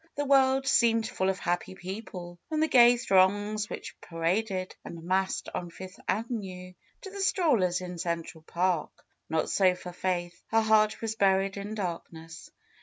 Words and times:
The 0.15 0.25
world 0.25 0.65
seemed 0.67 1.07
full 1.07 1.29
of 1.29 1.37
happy 1.37 1.75
people, 1.75 2.39
from 2.49 2.59
the 2.59 2.67
gay 2.67 2.97
throngs 2.97 3.69
which 3.69 4.01
pa 4.01 4.17
raded 4.17 4.75
and 4.83 5.03
massed 5.03 5.47
on 5.53 5.69
Fifth 5.69 5.99
Avenue, 6.07 6.73
to 7.01 7.11
the 7.11 7.21
strollers 7.21 7.81
in 7.81 7.99
Central 7.99 8.41
Park. 8.41 9.05
Not 9.29 9.51
so 9.51 9.75
for 9.75 9.93
Faith; 9.93 10.41
her 10.47 10.61
heart 10.61 11.01
was 11.03 11.13
buried 11.13 11.55
in 11.55 11.75
darkness. 11.75 12.49